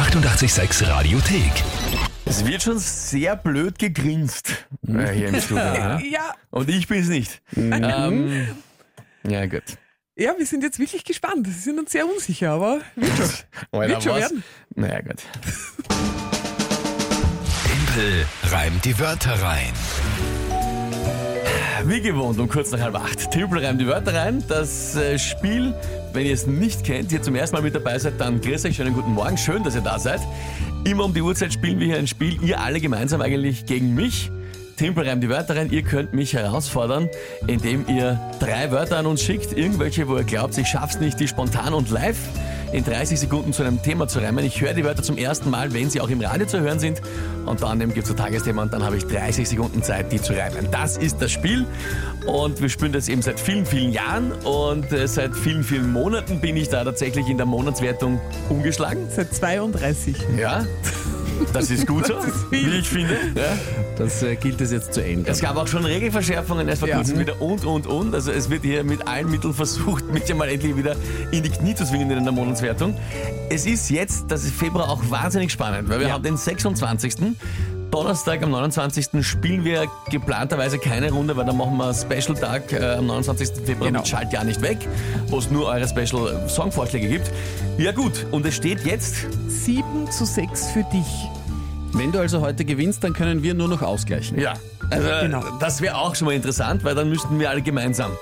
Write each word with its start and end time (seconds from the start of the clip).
886 0.00 0.88
Radiothek. 0.88 1.52
Es 2.24 2.46
wird 2.46 2.62
schon 2.62 2.78
sehr 2.78 3.36
blöd 3.36 3.78
gegrinst 3.78 4.66
äh, 4.88 5.08
hier 5.12 5.28
im 5.28 5.38
Studio. 5.38 5.62
ne? 5.72 6.02
Ja, 6.10 6.32
Und 6.48 6.70
ich 6.70 6.88
bin 6.88 7.02
es 7.02 7.08
nicht. 7.08 7.42
Ähm, 7.54 8.48
ja, 9.28 9.44
gut. 9.44 9.62
ja, 10.16 10.32
wir 10.38 10.46
sind 10.46 10.62
jetzt 10.62 10.78
wirklich 10.78 11.04
gespannt. 11.04 11.46
Sie 11.46 11.52
sind 11.52 11.78
uns 11.78 11.92
sehr 11.92 12.06
unsicher, 12.06 12.52
aber 12.52 12.80
wird 12.96 13.12
schon. 13.14 13.26
Alter, 13.78 13.88
Wird 13.92 14.02
schon 14.02 14.12
was? 14.12 14.20
werden. 14.20 14.44
Naja, 14.74 15.00
gut. 15.02 15.22
Tempel 17.66 18.26
reimt 18.44 18.84
die 18.86 18.98
Wörter 18.98 19.42
rein. 19.42 19.72
Wie 21.84 22.00
gewohnt, 22.00 22.38
um 22.38 22.48
kurz 22.48 22.70
nach 22.70 22.80
halb 22.80 22.94
acht. 22.94 23.30
Timpel 23.30 23.62
reimt 23.64 23.80
die 23.82 23.86
Wörter 23.86 24.14
rein. 24.14 24.42
Das 24.48 24.96
äh, 24.96 25.18
Spiel, 25.18 25.74
wenn 26.12 26.26
ihr 26.26 26.34
es 26.34 26.46
nicht 26.46 26.84
kennt, 26.84 27.12
ihr 27.12 27.22
zum 27.22 27.34
ersten 27.34 27.56
Mal 27.56 27.62
mit 27.62 27.74
dabei 27.74 27.98
seid, 27.98 28.20
dann 28.20 28.40
grüß 28.40 28.64
euch, 28.64 28.76
schönen 28.76 28.94
guten 28.94 29.12
Morgen. 29.12 29.36
Schön, 29.36 29.62
dass 29.62 29.74
ihr 29.74 29.80
da 29.80 29.98
seid. 29.98 30.20
Immer 30.84 31.04
um 31.04 31.14
die 31.14 31.22
Uhrzeit 31.22 31.52
spielen 31.52 31.78
wir 31.78 31.86
hier 31.86 31.98
ein 31.98 32.06
Spiel. 32.06 32.42
Ihr 32.42 32.60
alle 32.60 32.80
gemeinsam 32.80 33.20
eigentlich 33.20 33.66
gegen 33.66 33.94
mich. 33.94 34.30
Timpel 34.76 35.06
reimt 35.06 35.22
die 35.22 35.28
Wörter 35.28 35.56
rein. 35.56 35.70
Ihr 35.70 35.82
könnt 35.82 36.14
mich 36.14 36.32
herausfordern, 36.32 37.08
indem 37.46 37.86
ihr 37.88 38.18
drei 38.40 38.70
Wörter 38.70 38.96
an 38.96 39.06
uns 39.06 39.22
schickt. 39.22 39.56
Irgendwelche, 39.56 40.08
wo 40.08 40.16
ihr 40.16 40.24
glaubt, 40.24 40.56
ich 40.56 40.68
schaff's 40.68 40.98
nicht, 40.98 41.20
die 41.20 41.28
spontan 41.28 41.74
und 41.74 41.90
live 41.90 42.18
in 42.72 42.84
30 42.84 43.18
Sekunden 43.18 43.52
zu 43.52 43.62
einem 43.62 43.82
Thema 43.82 44.08
zu 44.08 44.20
reimen. 44.20 44.44
Ich 44.44 44.60
höre 44.60 44.74
die 44.74 44.84
Wörter 44.84 45.02
zum 45.02 45.16
ersten 45.18 45.50
Mal, 45.50 45.72
wenn 45.72 45.90
sie 45.90 46.00
auch 46.00 46.08
im 46.08 46.20
Radio 46.20 46.46
zu 46.46 46.60
hören 46.60 46.78
sind. 46.78 47.00
Und 47.46 47.62
dann 47.62 47.78
gibt 47.92 48.06
es 48.06 48.10
ein 48.10 48.16
Tagesthema 48.16 48.62
und 48.62 48.72
dann 48.72 48.84
habe 48.84 48.96
ich 48.96 49.06
30 49.06 49.48
Sekunden 49.48 49.82
Zeit, 49.82 50.12
die 50.12 50.20
zu 50.20 50.32
reimen. 50.32 50.68
Das 50.70 50.96
ist 50.96 51.20
das 51.20 51.32
Spiel. 51.32 51.66
Und 52.26 52.60
wir 52.60 52.68
spielen 52.68 52.92
das 52.92 53.08
eben 53.08 53.22
seit 53.22 53.40
vielen, 53.40 53.66
vielen 53.66 53.92
Jahren. 53.92 54.32
Und 54.44 54.92
äh, 54.92 55.08
seit 55.08 55.34
vielen, 55.34 55.64
vielen 55.64 55.92
Monaten 55.92 56.40
bin 56.40 56.56
ich 56.56 56.68
da 56.68 56.84
tatsächlich 56.84 57.28
in 57.28 57.36
der 57.36 57.46
Monatswertung 57.46 58.20
umgeschlagen. 58.48 59.06
Seit 59.10 59.34
32. 59.34 60.16
Ja, 60.38 60.64
das 61.52 61.70
ist 61.70 61.86
gut 61.86 62.06
so, 62.06 62.14
wie 62.50 62.78
ich 62.78 62.88
finde. 62.88 63.16
Ja. 63.34 63.89
Das 64.00 64.22
äh, 64.22 64.34
gilt 64.36 64.60
es 64.60 64.72
jetzt 64.72 64.94
zu 64.94 65.04
ändern. 65.04 65.30
Es 65.32 65.40
gab 65.40 65.56
auch 65.56 65.66
schon 65.68 65.84
Regelverschärfungen 65.84 66.66
erst 66.68 66.80
vor 66.80 66.88
Ja. 66.88 66.96
kurzem 66.96 67.18
wieder 67.18 67.40
und, 67.40 67.64
und, 67.64 67.86
und. 67.86 68.14
Also 68.14 68.32
es 68.32 68.48
wird 68.50 68.62
hier 68.64 68.82
mit 68.82 69.06
allen 69.06 69.30
Mitteln 69.30 69.54
versucht, 69.54 70.04
mich 70.12 70.26
ja 70.26 70.34
mal 70.34 70.48
endlich 70.48 70.74
wieder 70.76 70.96
in 71.30 71.42
die 71.42 71.50
Knie 71.50 71.74
zu 71.74 71.84
zwingen 71.84 72.10
in 72.10 72.24
der 72.24 72.32
Monatswertung. 72.32 72.96
Es 73.50 73.66
ist 73.66 73.90
jetzt, 73.90 74.24
das 74.30 74.44
ist 74.44 74.54
Februar, 74.54 74.88
auch 74.88 75.02
wahnsinnig 75.10 75.52
spannend, 75.52 75.88
weil 75.88 76.00
wir 76.00 76.08
Ja. 76.08 76.14
haben 76.14 76.22
den 76.24 76.36
26. 76.36 77.36
Donnerstag 77.90 78.42
am 78.44 78.52
29. 78.52 79.22
spielen 79.26 79.64
wir 79.64 79.86
geplanterweise 80.10 80.78
keine 80.78 81.10
Runde, 81.10 81.36
weil 81.36 81.44
dann 81.44 81.56
machen 81.56 81.76
wir 81.76 81.92
Special-Tag 81.92 82.72
äh, 82.72 82.94
am 82.98 83.06
29. 83.06 83.48
Februar 83.66 83.88
Genau. 83.88 83.98
mit 84.00 84.08
Schalt 84.08 84.32
ja 84.32 84.44
nicht 84.44 84.62
weg, 84.62 84.78
wo 85.26 85.38
es 85.38 85.50
nur 85.50 85.66
eure 85.66 85.88
Special-Songvorschläge 85.88 87.08
gibt. 87.08 87.30
Ja 87.78 87.90
gut, 87.92 88.26
und 88.30 88.46
es 88.46 88.54
steht 88.54 88.86
jetzt 88.86 89.26
7 89.48 90.08
zu 90.10 90.24
6 90.24 90.70
für 90.70 90.84
dich. 90.84 91.04
Wenn 91.92 92.12
du 92.12 92.20
also 92.20 92.40
heute 92.40 92.64
gewinnst, 92.64 93.02
dann 93.04 93.12
können 93.12 93.42
wir 93.42 93.54
nur 93.54 93.68
noch 93.68 93.82
ausgleichen. 93.82 94.38
Ja, 94.38 94.54
also 94.90 95.08
Genau. 95.22 95.42
das 95.60 95.80
wäre 95.80 95.96
auch 95.96 96.14
schon 96.14 96.26
mal 96.26 96.34
interessant, 96.34 96.82
weil 96.84 96.94
dann 96.94 97.08
müssten 97.08 97.38
wir 97.38 97.50
alle 97.50 97.62
gemeinsam 97.62 98.12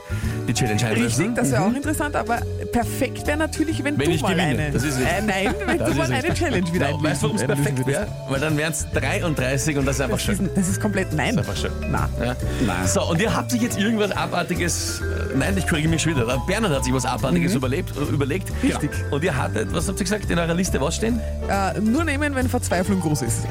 die 0.46 0.54
Challenge 0.54 0.82
einlösen. 0.86 1.04
Richtig, 1.26 1.34
das 1.34 1.50
wäre 1.52 1.62
auch 1.64 1.74
interessant, 1.74 2.16
aber 2.16 2.38
perfekt 2.72 3.26
wäre 3.26 3.36
natürlich, 3.36 3.84
wenn, 3.84 3.98
Wenn 3.98 4.06
du 4.06 4.12
ich 4.12 4.22
mal 4.22 4.34
gewinne, 4.34 4.62
eine. 4.64 4.70
das 4.70 4.82
ist 4.82 4.98
richtig. 4.98 5.06
äh, 5.18 5.22
nein, 5.22 5.54
wenn 5.66 5.78
Das 5.78 5.86
du 5.88 5.92
ist 5.92 6.08
mal 6.08 6.12
eine. 6.16 6.34
Challenge 6.34 6.72
wieder 6.72 6.88
Ja, 6.90 7.02
weißt 7.02 7.22
du, 7.22 7.26
warum 7.26 7.36
es 7.36 7.44
perfekt 7.44 7.86
wäre? 7.86 8.06
Weil 8.30 8.40
dann 8.40 8.56
wären 8.56 8.72
es 8.72 8.86
33 8.92 9.76
und 9.76 9.84
das 9.86 9.96
ist 9.96 10.00
einfach 10.02 10.16
Das 10.18 10.28
ist, 10.28 10.36
schön. 10.38 10.50
das 10.54 10.68
ist 10.68 10.80
komplett 10.80 11.12
nein. 11.12 11.36
Das 11.36 11.46
ist 11.46 11.50
einfach 11.64 11.70
schön. 11.70 11.90
Na, 11.90 12.08
Ja. 12.24 12.36
Nein. 12.66 12.86
So, 12.86 13.02
und 13.10 13.20
ihr 13.20 13.34
habt 13.34 13.50
sich 13.50 13.60
jetzt 13.62 13.78
irgendwas 13.78 14.10
Abartiges, 14.12 15.00
äh, 15.00 15.36
nein, 15.36 15.54
ich 15.56 15.66
korrigiere 15.66 15.90
mich 15.90 16.02
schon 16.02 16.14
wieder, 16.16 16.24
der 16.26 16.38
Bernhard 16.46 16.74
hat 16.76 16.84
sich 16.84 16.92
was 16.94 17.04
Abartiges 17.04 17.54
überlebt, 17.54 17.94
äh, 17.96 18.00
überlegt. 18.12 18.50
Mhm. 18.62 18.70
Richtig. 18.70 18.90
Und 19.10 19.22
ihr 19.24 19.36
hattet, 19.36 19.72
was 19.74 19.86
habt 19.88 19.98
ihr 20.00 20.04
gesagt, 20.04 20.30
in 20.30 20.38
eurer 20.38 20.54
Liste 20.54 20.80
was 20.80 20.96
stehen? 20.96 21.20
äh, 21.48 21.78
nur 21.80 22.04
nehmen, 22.04 22.34
wenn 22.34 22.48
Verzweiflung 22.48 23.00
groß 23.00 23.22
ist. 23.22 23.38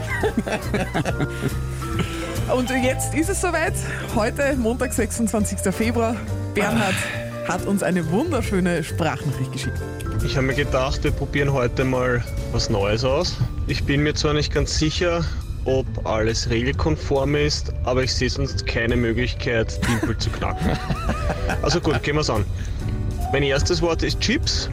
Und 2.53 2.69
jetzt 2.69 3.13
ist 3.13 3.29
es 3.29 3.41
soweit. 3.41 3.73
Heute, 4.15 4.55
Montag, 4.55 4.93
26. 4.93 5.59
Februar. 5.73 6.15
Bernhard 6.53 6.95
hat 7.45 7.65
uns 7.65 7.83
eine 7.83 8.09
wunderschöne 8.09 8.85
Sprachnachricht 8.85 9.51
geschickt. 9.51 9.77
Ich 10.25 10.37
habe 10.37 10.47
mir 10.47 10.53
gedacht, 10.55 11.03
wir 11.03 11.11
probieren 11.11 11.51
heute 11.51 11.83
mal 11.83 12.23
was 12.53 12.69
Neues 12.69 13.03
aus. 13.03 13.35
Ich 13.67 13.83
bin 13.83 14.01
mir 14.01 14.13
zwar 14.13 14.33
nicht 14.33 14.53
ganz 14.53 14.79
sicher, 14.79 15.25
ob 15.65 15.85
alles 16.05 16.49
regelkonform 16.49 17.35
ist, 17.35 17.73
aber 17.83 18.03
ich 18.03 18.15
sehe 18.15 18.29
sonst 18.29 18.65
keine 18.65 18.95
Möglichkeit, 18.95 19.81
Timpel 19.81 20.17
zu 20.17 20.29
knacken. 20.29 20.71
Also 21.61 21.81
gut, 21.81 22.01
gehen 22.03 22.15
wir's 22.15 22.29
an. 22.29 22.45
Mein 23.33 23.43
erstes 23.43 23.81
Wort 23.81 24.03
ist 24.03 24.19
Chips. 24.21 24.69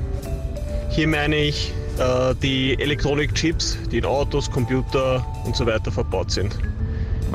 Hier 0.90 1.08
meine 1.08 1.36
ich 1.36 1.72
äh, 1.98 2.34
die 2.40 2.78
Elektronikchips, 2.80 3.78
die 3.90 3.98
in 3.98 4.04
Autos, 4.04 4.50
Computer 4.50 5.24
und 5.44 5.56
so 5.56 5.66
weiter 5.66 5.90
verbaut 5.90 6.30
sind. 6.30 6.56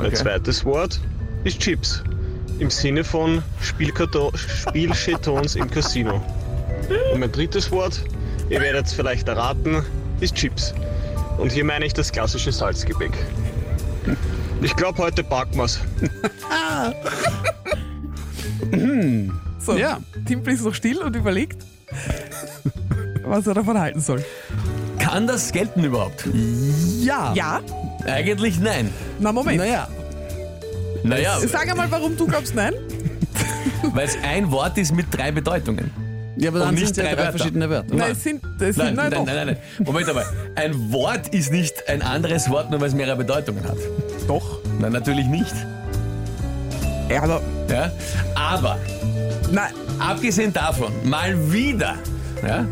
Mein 0.00 0.06
Okay. 0.06 0.16
zweites 0.16 0.64
Wort 0.64 0.98
ist 1.44 1.60
Chips. 1.60 2.02
Im 2.58 2.70
Sinne 2.70 3.04
von 3.04 3.42
Spielchetons 3.60 5.54
im 5.56 5.70
Casino. 5.70 6.22
Und 7.12 7.20
mein 7.20 7.30
drittes 7.30 7.70
Wort, 7.70 8.02
ihr 8.48 8.60
werdet 8.60 8.86
es 8.86 8.94
vielleicht 8.94 9.28
erraten, 9.28 9.82
ist 10.20 10.34
Chips. 10.34 10.74
Und 11.38 11.52
hier 11.52 11.64
meine 11.64 11.84
ich 11.84 11.92
das 11.92 12.10
klassische 12.12 12.50
Salzgebäck. 12.50 13.12
Ich 14.62 14.74
glaube, 14.76 14.98
heute 15.02 15.22
packen 15.22 15.58
wir's. 15.58 15.80
So, 19.58 19.76
Ja. 19.76 20.00
Timpel 20.26 20.54
ist 20.54 20.64
noch 20.64 20.74
still 20.74 20.98
und 21.02 21.14
überlegt, 21.16 21.62
was 23.24 23.46
er 23.46 23.54
davon 23.54 23.78
halten 23.78 24.00
soll. 24.00 24.24
Kann 25.10 25.26
das 25.26 25.50
gelten 25.52 25.82
überhaupt? 25.84 26.24
Ja. 27.00 27.32
Ja? 27.34 27.60
Eigentlich 28.06 28.58
nein. 28.60 28.90
Na, 29.18 29.32
Moment. 29.32 29.58
Naja, 29.58 29.88
Naja, 31.02 31.38
Sag 31.50 31.68
einmal, 31.70 31.90
warum 31.90 32.16
du 32.16 32.26
glaubst 32.26 32.54
nein. 32.54 32.74
weil 33.94 34.06
es 34.06 34.16
ein 34.22 34.50
Wort 34.50 34.78
ist 34.78 34.94
mit 34.94 35.06
drei 35.10 35.32
Bedeutungen. 35.32 35.90
ja, 36.36 36.50
aber 36.50 36.60
dann 36.60 36.74
nicht 36.74 36.94
sind 36.94 36.98
drei 37.06 37.14
drei 37.14 37.24
Wörter. 37.24 37.38
verschiedene 37.38 37.68
Wörter. 37.70 37.94
Nein, 37.94 38.12
es 38.12 38.22
sind, 38.22 38.42
es 38.60 38.76
Nein, 38.76 38.86
sind 38.88 38.96
nein, 38.96 39.10
nein, 39.10 39.24
nein, 39.24 39.36
nein, 39.36 39.46
nein. 39.78 39.84
Moment 39.86 40.08
einmal. 40.08 40.26
Ein 40.54 40.92
Wort 40.92 41.28
ist 41.34 41.50
nicht 41.50 41.88
ein 41.88 42.02
anderes 42.02 42.48
Wort, 42.50 42.70
nur 42.70 42.80
weil 42.80 42.88
es 42.88 42.94
mehrere 42.94 43.16
Bedeutungen 43.16 43.64
hat. 43.64 43.78
Doch. 44.28 44.60
Nein, 44.78 44.92
natürlich 44.92 45.26
nicht. 45.26 45.54
Ja, 47.10 47.22
aber, 47.24 47.42
Ja? 47.68 47.90
Aber 48.36 48.78
nein, 49.50 49.72
abgesehen 49.98 50.52
davon, 50.52 50.92
mal 51.02 51.34
wieder, 51.52 51.96
ja, 52.46 52.66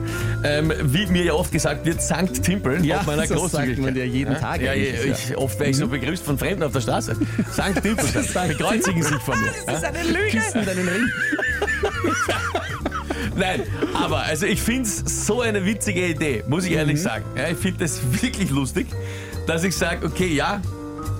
ähm, 0.45 0.73
wie 0.83 1.06
mir 1.06 1.25
ja 1.25 1.33
oft 1.34 1.53
gesagt 1.53 1.84
wird, 1.84 2.01
Sankt 2.01 2.43
Timpel 2.43 2.84
Ja, 2.84 2.99
auf 2.99 3.06
meiner 3.06 3.27
sagt 3.27 3.41
Großzügigkeit. 3.41 3.79
man 3.84 3.97
ja 3.97 4.05
jeden 4.05 4.37
Tag 4.37 4.61
Ja, 4.62 4.75
ich, 4.75 5.37
oft 5.37 5.59
werde 5.59 5.71
ich 5.71 5.77
so 5.77 5.89
begrüßt 5.89 6.25
von 6.25 6.39
Fremden 6.39 6.62
auf 6.62 6.73
der 6.73 6.81
Straße. 6.81 7.17
Sankt 7.53 7.83
Timpel, 7.83 8.05
bekreuzigen 8.49 9.03
sich 9.03 9.19
von 9.19 9.41
mir. 9.41 9.51
das 9.67 9.78
ist 9.78 9.84
eine 9.84 10.03
Lüge. 10.05 10.41
deinen 10.55 10.89
Ring. 10.89 11.11
Nein, 13.37 13.62
aber 13.95 14.23
also 14.23 14.47
ich 14.47 14.61
finde 14.61 14.89
es 14.89 15.27
so 15.27 15.43
eine 15.43 15.65
witzige 15.65 16.07
Idee, 16.09 16.43
muss 16.49 16.65
ich 16.65 16.73
ehrlich 16.73 17.01
sagen. 17.01 17.25
Ja, 17.37 17.49
ich 17.49 17.59
finde 17.59 17.81
das 17.81 18.01
wirklich 18.21 18.51
lustig, 18.51 18.89
dass 19.47 19.62
ich 19.65 19.77
sage, 19.77 20.07
okay, 20.07 20.27
ja, 20.27 20.61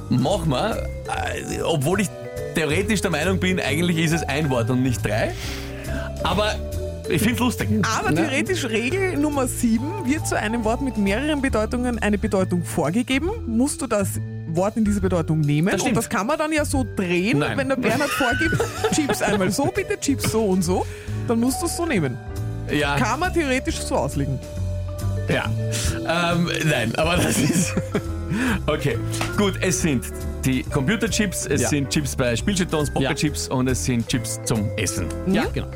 mach 0.09 0.45
mal, 0.45 0.89
äh, 1.07 1.63
obwohl 1.63 2.01
ich 2.01 2.09
theoretisch 2.55 3.03
der 3.03 3.11
Meinung 3.11 3.39
bin, 3.39 3.61
eigentlich 3.61 3.99
ist 3.99 4.13
es 4.13 4.23
ein 4.25 4.51
Wort 4.51 4.69
und 4.71 4.83
nicht 4.83 5.05
drei. 5.05 5.33
Aber 6.25 6.57
ich 7.09 7.21
finde 7.23 7.35
es 7.35 7.41
lustig. 7.41 7.69
Aber 7.99 8.15
theoretisch 8.15 8.65
Regel 8.67 9.17
Nummer 9.17 9.47
7 9.47 9.83
wird 10.07 10.27
zu 10.27 10.37
einem 10.39 10.65
Wort 10.65 10.83
mit 10.83 10.97
mehreren 10.97 11.41
Bedeutungen 11.43 11.99
eine 11.99 12.19
Bedeutung 12.19 12.63
vorgegeben. 12.65 13.31
Musst 13.47 13.81
du 13.83 13.87
das 13.87 14.21
Wort 14.49 14.77
in 14.77 14.85
diese 14.85 15.01
Bedeutung 15.01 15.41
nehmen. 15.41 15.69
Das 15.73 15.83
und 15.83 15.95
das 15.97 16.09
kann 16.09 16.27
man 16.27 16.39
dann 16.39 16.53
ja 16.53 16.65
so 16.65 16.85
drehen, 16.97 17.39
Nein. 17.39 17.57
wenn 17.59 17.69
der 17.69 17.77
Bernhard 17.77 18.11
vorgibt, 18.11 18.57
Chips 18.95 19.21
einmal 19.23 19.51
so, 19.51 19.67
bitte 19.67 19.99
Chips 20.01 20.33
so 20.33 20.45
und 20.47 20.63
so. 20.63 20.87
Dann 21.29 21.39
musst 21.41 21.61
du 21.63 21.67
es 21.67 21.77
so 21.77 21.85
nehmen. 21.87 22.17
Ja, 22.71 22.97
Kann 22.97 23.21
man 23.21 23.33
theoretisch 23.33 23.79
so 23.81 23.95
auslegen. 23.97 24.39
ja. 25.29 25.45
Ähm, 26.09 26.49
nein, 26.65 26.95
aber 26.97 27.17
das 27.17 27.39
ist. 27.39 27.75
Okay, 28.67 28.99
gut, 29.39 29.55
es 29.63 29.81
sind 29.81 30.05
die 30.45 30.63
Computerchips, 30.63 31.47
es 31.47 31.63
Ja. 31.63 31.69
sind 31.71 31.89
Chips 31.89 32.15
bei 32.15 32.37
Spielchetons, 32.37 32.91
Pokerchips 32.91 33.49
und 33.49 33.69
es 33.69 33.83
sind 33.83 34.07
Chips 34.07 34.39
zum 34.45 34.69
Essen. 34.77 35.07
Ja, 35.27 35.45
genau. 35.47 35.69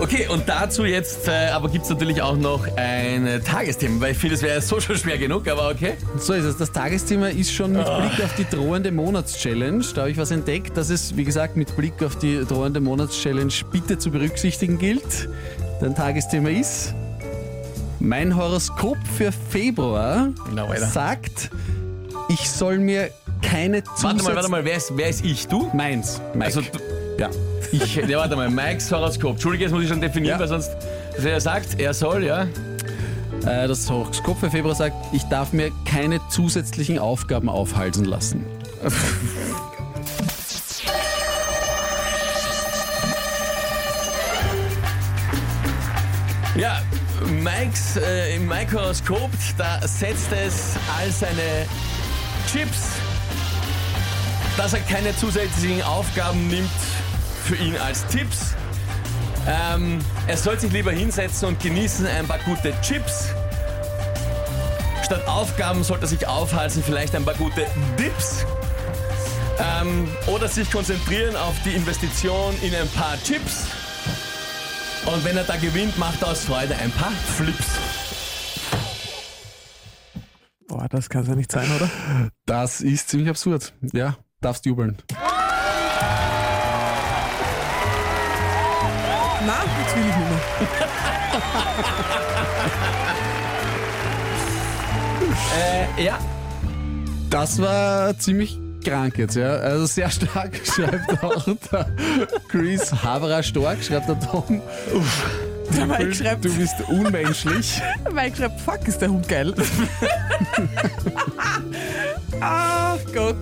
Okay, 0.00 0.28
und 0.28 0.48
dazu 0.48 0.84
jetzt, 0.84 1.26
äh, 1.26 1.48
aber 1.48 1.68
gibt 1.68 1.82
es 1.84 1.90
natürlich 1.90 2.22
auch 2.22 2.36
noch 2.36 2.64
ein 2.76 3.26
äh, 3.26 3.40
Tagesthema, 3.40 4.00
weil 4.00 4.12
ich 4.12 4.18
finde, 4.18 4.36
es 4.36 4.42
wäre 4.42 4.60
so 4.60 4.78
schon 4.78 4.96
schwer 4.96 5.18
genug, 5.18 5.48
aber 5.48 5.68
okay. 5.70 5.94
So 6.18 6.34
ist 6.34 6.44
es. 6.44 6.56
Das 6.56 6.70
Tagesthema 6.70 7.28
ist 7.28 7.52
schon 7.52 7.72
mit 7.72 7.84
Ah. 7.86 7.98
Blick 8.00 8.24
auf 8.24 8.32
die 8.36 8.44
drohende 8.44 8.92
Monatschallenge. 8.92 9.84
Da 9.94 10.02
habe 10.02 10.10
ich 10.12 10.16
was 10.18 10.30
entdeckt, 10.30 10.76
dass 10.76 10.90
es, 10.90 11.16
wie 11.16 11.24
gesagt, 11.24 11.56
mit 11.56 11.74
Blick 11.76 12.00
auf 12.04 12.16
die 12.16 12.44
drohende 12.44 12.80
Monatschallenge 12.80 13.52
bitte 13.72 13.98
zu 13.98 14.10
berücksichtigen 14.12 14.78
gilt. 14.78 15.28
Dein 15.80 15.96
Tagesthema 15.96 16.50
ist. 16.50 16.94
Mein 17.98 18.36
Horoskop 18.36 18.98
für 19.16 19.32
Februar 19.32 20.28
Alter. 20.56 20.86
sagt, 20.86 21.50
ich 22.28 22.48
soll 22.48 22.78
mir 22.78 23.10
keine 23.42 23.82
Zusatz... 23.82 24.02
Warte 24.04 24.22
mal, 24.22 24.36
warte 24.36 24.48
mal, 24.50 24.64
wer 24.64 24.76
ist, 24.76 24.92
wer 24.96 25.08
ist 25.08 25.24
ich? 25.24 25.48
Du? 25.48 25.68
Meins. 25.74 26.20
Mike. 26.34 26.44
Also, 26.44 26.60
ja. 27.18 27.28
Ich, 27.72 27.96
ja, 27.96 28.18
warte 28.18 28.36
mal, 28.36 28.50
Mikes 28.50 28.90
Horoskop. 28.90 29.32
Entschuldige, 29.32 29.64
jetzt 29.64 29.72
muss 29.72 29.82
ich 29.82 29.88
schon 29.88 30.00
definieren, 30.00 30.36
Ja. 30.36 30.40
weil 30.40 30.48
sonst, 30.48 30.70
also 31.16 31.28
er 31.28 31.40
sagt, 31.40 31.80
er 31.80 31.94
soll, 31.94 32.24
ja. 32.24 32.46
Äh, 33.46 33.68
das 33.68 33.88
Horoskop 33.90 34.38
für 34.40 34.50
Februar 34.50 34.74
sagt, 34.74 34.96
ich 35.12 35.22
darf 35.24 35.52
mir 35.52 35.70
keine 35.84 36.20
zusätzlichen 36.28 36.98
Aufgaben 36.98 37.48
aufhalsen 37.48 38.04
lassen. 38.04 38.44
Ja, 46.56 46.80
Mikes, 47.30 47.96
äh, 47.96 48.36
im 48.36 48.48
Mike-Horoskop, 48.48 49.30
da 49.56 49.80
setzt 49.86 50.32
es 50.32 50.74
all 50.98 51.10
seine 51.10 51.66
Chips, 52.50 52.88
dass 54.56 54.72
er 54.74 54.80
keine 54.80 55.16
zusätzlichen 55.16 55.82
Aufgaben 55.82 56.48
nimmt 56.48 56.68
für 57.48 57.56
ihn 57.56 57.78
als 57.78 58.06
Tipps. 58.08 58.54
Ähm, 59.46 60.00
er 60.26 60.36
soll 60.36 60.60
sich 60.60 60.70
lieber 60.70 60.92
hinsetzen 60.92 61.48
und 61.48 61.60
genießen 61.60 62.06
ein 62.06 62.26
paar 62.26 62.40
gute 62.40 62.78
Chips. 62.82 63.28
Statt 65.02 65.26
Aufgaben 65.26 65.82
sollte 65.82 66.04
er 66.04 66.08
sich 66.08 66.26
aufhalten, 66.26 66.82
vielleicht 66.84 67.14
ein 67.14 67.24
paar 67.24 67.36
gute 67.36 67.66
Dips. 67.98 68.44
Ähm, 69.58 70.06
oder 70.26 70.46
sich 70.46 70.70
konzentrieren 70.70 71.36
auf 71.36 71.54
die 71.64 71.70
Investition 71.70 72.54
in 72.60 72.74
ein 72.74 72.88
paar 72.90 73.16
Chips. 73.22 73.64
Und 75.06 75.24
wenn 75.24 75.38
er 75.38 75.44
da 75.44 75.56
gewinnt, 75.56 75.96
macht 75.96 76.20
er 76.20 76.32
aus 76.32 76.44
Freude 76.44 76.76
ein 76.76 76.90
paar 76.90 77.12
Flips. 77.12 77.66
Boah, 80.66 80.86
das 80.90 81.08
kann 81.08 81.24
ja 81.24 81.34
nicht 81.34 81.50
sein, 81.50 81.70
oder? 81.74 81.88
Das 82.44 82.82
ist 82.82 83.08
ziemlich 83.08 83.30
absurd. 83.30 83.72
Ja, 83.94 84.18
darfst 84.42 84.66
jubeln. 84.66 84.98
Na, 89.46 89.54
jetzt 89.80 89.94
will 89.96 90.02
ich 90.02 90.16
nicht 90.16 90.18
mehr. 90.18 90.40
Äh, 95.98 96.04
ja, 96.04 96.18
Das 97.30 97.60
war 97.60 98.16
ziemlich 98.18 98.58
krank 98.84 99.18
jetzt, 99.18 99.36
ja. 99.36 99.50
Also 99.56 99.86
sehr 99.86 100.10
stark 100.10 100.52
schreibt 100.64 101.22
auch 101.22 101.44
der 101.72 101.86
Chris 102.48 102.92
Haverer 102.92 103.42
Stork, 103.42 103.82
schreibt 103.82 104.08
der 104.08 104.18
Tom. 104.20 104.60
Der 105.76 105.86
Mike 105.86 106.14
schreibt, 106.14 106.44
Du 106.44 106.52
bist 106.54 106.74
unmenschlich. 106.88 107.80
der 108.04 108.12
Mike 108.12 108.36
schreibt, 108.36 108.60
fuck, 108.60 108.86
ist 108.88 109.00
der 109.00 109.08
Hund 109.10 109.28
geil. 109.28 109.54
Ach 112.40 112.98
Gott. 113.14 113.36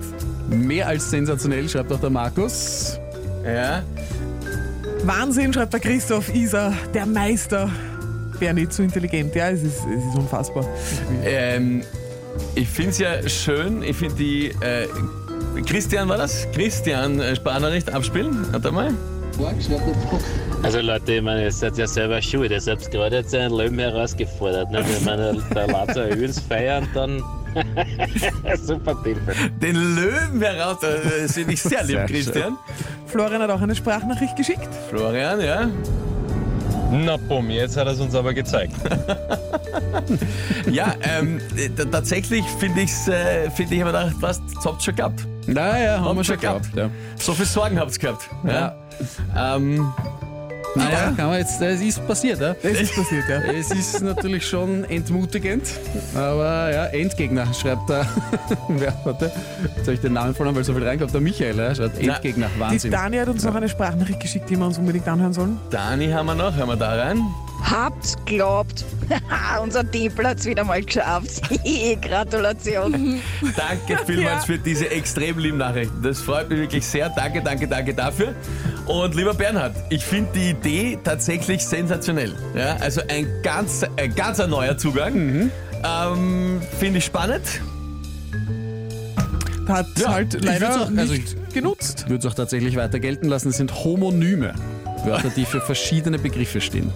Mehr 0.49 0.87
als 0.87 1.09
sensationell, 1.09 1.67
schreibt 1.69 1.91
auch 1.91 1.99
der 1.99 2.09
Markus. 2.09 2.99
ja. 3.45 3.81
Wahnsinn, 5.03 5.53
schreibt 5.53 5.73
der 5.73 5.79
Christoph 5.79 6.33
Isa, 6.33 6.73
der 6.93 7.05
Meister. 7.05 7.69
Wäre 8.39 8.53
nicht 8.53 8.73
zu 8.73 8.83
intelligent. 8.83 9.33
Ja, 9.35 9.49
es 9.49 9.63
ist, 9.63 9.79
es 9.85 10.03
ist 10.03 10.15
unfassbar. 10.15 10.65
Ähm, 11.23 11.83
ich 12.55 12.67
finde 12.67 12.91
es 12.91 12.97
ja 12.99 13.29
schön, 13.29 13.81
ich 13.81 13.95
finde 13.95 14.15
die. 14.15 14.47
Äh, 14.61 14.87
Christian 15.65 16.07
war 16.07 16.17
das? 16.17 16.47
Christian 16.53 17.19
äh, 17.19 17.35
Sparnachricht 17.35 17.91
abspielen? 17.91 18.45
Warte 18.51 18.71
mal. 18.71 18.93
Also 20.63 20.79
Leute, 20.79 21.13
ich 21.13 21.21
meine, 21.21 21.43
ihr 21.43 21.51
seid 21.51 21.77
ja 21.77 21.87
selber 21.87 22.21
schuld. 22.21 22.51
Ihr 22.51 22.59
habt 22.59 22.91
gerade 22.91 23.17
jetzt 23.17 23.33
einen 23.33 23.53
Löwen 23.53 23.79
herausgefordert. 23.79 24.71
Ne? 24.71 24.83
Ich 24.97 25.05
meine, 25.05 25.37
der 25.55 25.67
Lazar 25.67 26.09
Öls 26.09 26.39
feiern, 26.39 26.87
dann 26.93 27.23
super 28.61 29.01
Timpel. 29.03 29.35
Den 29.61 29.95
Löwen 29.95 30.41
heraus, 30.41 30.81
äh, 30.83 31.21
das 31.23 31.33
finde 31.33 31.53
ich 31.53 31.61
sehr 31.61 31.83
lieb, 31.83 31.97
Sehr 31.97 32.05
Christian. 32.05 32.57
Florian 33.07 33.41
hat 33.41 33.49
auch 33.49 33.61
eine 33.61 33.75
Sprachnachricht 33.75 34.35
geschickt. 34.35 34.69
Florian, 34.89 35.41
ja. 35.41 35.69
Na 36.91 37.17
bumm, 37.17 37.49
jetzt 37.49 37.75
hat 37.75 37.87
er 37.87 37.93
es 37.93 37.99
uns 37.99 38.15
aber 38.15 38.33
gezeigt. 38.33 38.73
Ja, 40.71 40.95
ähm, 41.01 41.39
äh, 41.55 41.69
tatsächlich 41.69 42.45
finde 42.59 42.81
ich's, 42.81 43.07
äh, 43.07 43.49
finde 43.51 43.75
ich 43.75 43.81
immer 43.81 43.91
gedacht, 43.91 44.15
was, 44.19 44.41
das 44.53 44.65
habt 44.65 44.81
ihr 44.81 44.85
schon 44.85 44.95
gehabt. 44.95 45.27
Naja, 45.47 45.99
haben 46.01 46.17
wir 46.17 46.23
schon 46.23 46.39
gehabt. 46.39 46.73
gehabt. 46.73 46.77
Ja. 46.77 46.89
So 47.17 47.33
viel 47.33 47.45
Sorgen 47.45 47.79
habt 47.79 47.91
ihr 47.93 47.99
gehabt. 47.99 48.29
Ja. 48.45 48.75
Ähm, 49.55 49.93
Naja, 50.75 51.13
kann 51.15 51.29
man 51.29 51.39
jetzt, 51.39 51.61
es 51.61 51.81
ist 51.81 52.05
passiert, 52.07 52.39
ja. 52.39 52.53
Das 52.61 52.79
ist 52.79 52.95
passiert, 52.95 53.25
ja. 53.29 53.41
Es 53.51 53.71
ist 53.71 54.01
natürlich 54.01 54.45
schon 54.45 54.83
entmutigend, 54.85 55.67
aber 56.13 56.71
ja, 56.71 56.85
Endgegner 56.87 57.51
schreibt 57.53 57.89
da. 57.89 58.05
Wer 58.67 58.93
warte, 59.03 59.31
jetzt 59.75 59.79
habe 59.79 59.93
ich 59.93 60.01
den 60.01 60.13
Namen 60.13 60.35
verloren, 60.35 60.55
weil 60.55 60.63
so 60.63 60.73
viel 60.73 60.87
reinkommt. 60.87 61.13
Der 61.13 61.21
Michael, 61.21 61.57
ja, 61.57 61.73
schreibt 61.73 61.97
Endgegner, 61.99 62.49
Die 62.55 62.59
Wahnsinn. 62.59 62.91
Dani 62.91 63.17
hat 63.17 63.27
uns 63.29 63.43
noch 63.43 63.55
eine 63.55 63.69
Sprachnachricht 63.69 64.19
geschickt, 64.19 64.49
die 64.49 64.55
wir 64.57 64.65
uns 64.65 64.77
unbedingt 64.77 65.07
anhören 65.07 65.33
sollen. 65.33 65.59
Dani 65.69 66.09
haben 66.09 66.27
wir 66.27 66.35
noch, 66.35 66.55
hören 66.55 66.69
wir 66.69 66.75
da 66.75 66.95
rein. 66.95 67.21
Habt's 67.63 68.15
glaubt. 68.25 68.85
Unser 69.61 69.89
Tempel 69.89 70.27
hat's 70.27 70.45
wieder 70.45 70.63
mal 70.63 70.81
geschafft. 70.81 71.41
Gratulation. 72.01 73.19
Danke 73.55 74.05
vielmals 74.05 74.45
für 74.45 74.57
diese 74.59 74.89
extrem 74.91 75.39
lieben 75.39 75.57
Nachrichten. 75.57 76.01
Das 76.03 76.21
freut 76.21 76.49
mich 76.49 76.59
wirklich 76.59 76.85
sehr. 76.85 77.09
Danke, 77.09 77.41
danke, 77.41 77.67
danke 77.67 77.93
dafür. 77.93 78.35
Und 78.87 79.15
lieber 79.15 79.33
Bernhard, 79.33 79.75
ich 79.89 80.05
finde 80.05 80.29
die 80.33 80.49
Idee 80.51 80.97
tatsächlich 81.03 81.65
sensationell. 81.65 82.33
Ja, 82.55 82.77
also 82.77 83.01
ein 83.09 83.27
ganz, 83.43 83.83
ein 83.97 84.15
ganz 84.15 84.37
neuer 84.39 84.77
Zugang. 84.77 85.51
Ähm, 85.83 86.61
finde 86.79 86.99
ich 86.99 87.05
spannend. 87.05 87.43
Hat 89.67 89.87
Ja, 89.99 90.13
halt 90.13 90.43
leider 90.45 90.69
auch- 90.83 90.89
also 90.97 91.13
nicht 91.13 91.53
genutzt. 91.53 92.03
Ich 92.05 92.09
würde 92.09 92.25
es 92.25 92.31
auch 92.31 92.35
tatsächlich 92.35 92.77
weiter 92.77 92.99
gelten 92.99 93.27
lassen. 93.27 93.49
Es 93.49 93.57
sind 93.57 93.73
Homonyme. 93.83 94.53
Wörter, 95.03 95.29
die 95.35 95.45
für 95.45 95.59
verschiedene 95.61 96.17
Begriffe 96.17 96.61
stehen. 96.61 96.91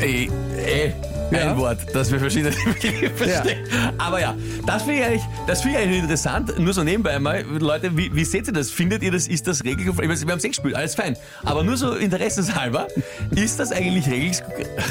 Ey, 0.00 0.30
ey, 0.56 0.92
ein 1.25 1.25
Ja. 1.30 1.56
Wort, 1.56 1.78
das 1.92 2.10
wir 2.12 2.18
verschiedene 2.20 2.54
Begriffe 2.64 3.24
Ja. 3.28 3.42
verstehen. 3.42 3.66
Aber 3.98 4.20
ja, 4.20 4.34
das 4.66 4.82
finde 4.84 5.00
ich, 5.00 5.04
eigentlich- 5.06 5.22
das 5.46 5.62
finde 5.62 5.78
ich 5.78 5.84
eigentlich 5.84 6.02
interessant. 6.02 6.58
Nur 6.58 6.72
so 6.72 6.82
nebenbei 6.84 7.18
mal, 7.18 7.42
Leute, 7.42 7.96
wie, 7.96 8.14
wie 8.14 8.24
seht 8.24 8.46
ihr 8.46 8.52
das? 8.52 8.70
Findet 8.70 9.02
ihr 9.02 9.10
das, 9.10 9.26
ist 9.26 9.46
das 9.46 9.64
regelkonform? 9.64 10.10
Ich 10.10 10.24
Wir 10.26 10.32
haben 10.32 10.40
sechs 10.40 10.56
gespielt, 10.56 10.74
alles 10.76 10.94
fein. 10.94 11.16
Aber 11.44 11.62
nur 11.64 11.76
so 11.76 11.94
interessenshalber, 11.94 12.86
ist 13.32 13.58
das 13.58 13.72
eigentlich 13.72 14.06
regel, 14.08 14.32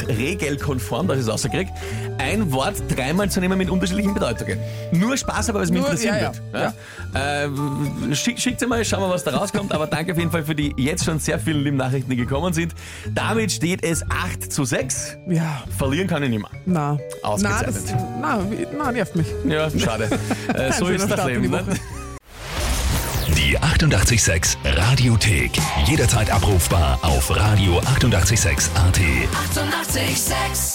regelkonform, 0.08 1.08
dass 1.08 1.18
ich 1.18 1.24
es 1.24 1.30
rauskriege, 1.32 1.70
ein 2.18 2.52
Wort 2.52 2.76
dreimal 2.96 3.30
zu 3.30 3.40
nehmen 3.40 3.58
mit 3.58 3.70
unterschiedlichen 3.70 4.14
Bedeutungen? 4.14 4.58
Nur 4.92 5.18
Spaß, 5.18 5.50
aber 5.50 5.62
was 5.62 5.70
mich 5.72 5.80
interessieren 5.82 6.18
ja, 6.22 6.32
wird. 6.52 6.74
Ja? 7.14 7.44
Äh, 7.46 8.16
schick, 8.16 8.40
schickt 8.40 8.60
sie 8.60 8.68
mal, 8.68 8.84
schauen 8.84 9.02
wir, 9.02 9.10
was 9.10 9.24
da 9.24 9.32
rauskommt. 9.36 9.72
Aber 9.74 9.88
danke 9.88 10.12
auf 10.12 10.18
jeden 10.18 10.32
Fall 10.32 10.44
für 10.44 10.56
die 10.56 10.74
jetzt 10.78 11.06
schon 11.06 11.20
sehr 11.20 11.40
vielen 11.40 11.64
lieben 11.64 11.78
Nachrichten, 11.78 12.10
die 12.10 12.16
gekommen 12.18 12.54
sind. 12.54 12.74
Damit 13.14 13.52
steht 13.52 13.84
es 13.84 14.04
8 14.10 14.52
zu 14.52 14.66
6. 14.66 15.18
Ja, 15.28 15.64
Verlieren 15.78 16.08
kann 16.08 16.24
ich 16.26 16.32
nicht 16.32 16.42
mehr. 16.42 16.52
na. 16.66 16.98
Na, 17.22 17.28
Ausgezeichnet. 17.30 17.76
das, 17.76 17.84
na, 18.22 18.40
wie- 18.52 18.68
na, 18.78 18.92
nervt 18.92 19.16
mich. 19.16 19.28
Ja, 19.48 19.70
schade. 19.70 20.10
Äh, 20.54 20.72
so 20.74 20.86
schöner 20.86 20.96
ist 20.96 21.02
das 21.10 21.14
Start 21.20 21.30
in 21.32 21.42
die 21.42 21.48
Leben. 21.48 21.66
Ne? 21.66 21.72
Woche. 21.72 21.80
Die 23.36 23.58
886 23.60 24.58
Radiothek. 24.64 25.52
Jederzeit 25.86 26.30
abrufbar 26.32 27.00
auf 27.02 27.30
radio886.at. 27.32 27.88
886! 27.98 28.70
886 28.76 30.75